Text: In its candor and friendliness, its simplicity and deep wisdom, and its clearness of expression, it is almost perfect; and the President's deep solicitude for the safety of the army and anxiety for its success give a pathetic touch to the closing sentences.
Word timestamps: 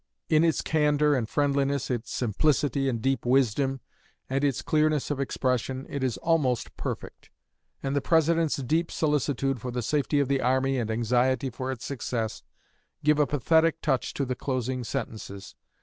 In 0.29 0.43
its 0.43 0.63
candor 0.63 1.13
and 1.13 1.29
friendliness, 1.29 1.91
its 1.91 2.09
simplicity 2.09 2.89
and 2.89 3.03
deep 3.03 3.23
wisdom, 3.23 3.81
and 4.31 4.43
its 4.43 4.63
clearness 4.63 5.11
of 5.11 5.19
expression, 5.19 5.85
it 5.89 6.03
is 6.03 6.17
almost 6.17 6.75
perfect; 6.75 7.29
and 7.83 7.95
the 7.95 8.01
President's 8.01 8.55
deep 8.55 8.89
solicitude 8.89 9.61
for 9.61 9.69
the 9.69 9.83
safety 9.83 10.19
of 10.19 10.27
the 10.27 10.41
army 10.41 10.79
and 10.79 10.89
anxiety 10.89 11.51
for 11.51 11.71
its 11.71 11.85
success 11.85 12.41
give 13.03 13.19
a 13.19 13.27
pathetic 13.27 13.79
touch 13.79 14.15
to 14.15 14.25
the 14.25 14.33
closing 14.33 14.83
sentences. 14.83 15.53